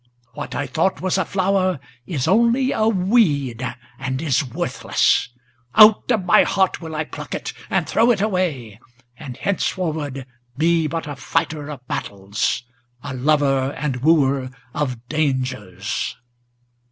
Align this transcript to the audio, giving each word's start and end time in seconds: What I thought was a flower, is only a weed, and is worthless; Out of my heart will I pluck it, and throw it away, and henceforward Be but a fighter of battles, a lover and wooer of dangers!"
What 0.33 0.55
I 0.55 0.65
thought 0.65 0.99
was 0.99 1.19
a 1.19 1.25
flower, 1.25 1.79
is 2.07 2.27
only 2.27 2.71
a 2.71 2.87
weed, 2.87 3.61
and 3.99 4.19
is 4.19 4.43
worthless; 4.43 5.29
Out 5.75 6.09
of 6.11 6.25
my 6.25 6.41
heart 6.41 6.81
will 6.81 6.95
I 6.95 7.03
pluck 7.03 7.35
it, 7.35 7.53
and 7.69 7.87
throw 7.87 8.09
it 8.09 8.19
away, 8.19 8.79
and 9.15 9.37
henceforward 9.37 10.25
Be 10.57 10.87
but 10.87 11.05
a 11.05 11.15
fighter 11.15 11.69
of 11.69 11.87
battles, 11.87 12.63
a 13.03 13.13
lover 13.13 13.73
and 13.77 13.97
wooer 13.97 14.49
of 14.73 15.07
dangers!" 15.07 16.17